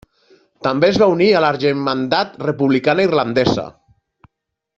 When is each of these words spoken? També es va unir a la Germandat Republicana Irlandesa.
També 0.67 0.87
es 0.93 0.97
va 1.01 1.09
unir 1.15 1.27
a 1.39 1.43
la 1.45 1.51
Germandat 1.65 2.41
Republicana 2.47 3.09
Irlandesa. 3.11 3.71